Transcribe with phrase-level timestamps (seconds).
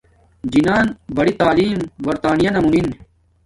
[0.51, 2.87] جنان بری تعیم برظانیہ مونن